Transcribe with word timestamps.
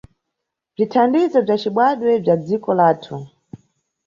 Bzithandizo 0.73 1.37
bza 1.45 1.55
cibadwe 1.61 2.11
bza 2.23 2.35
dziko 2.45 2.69
lathu. 2.79 3.15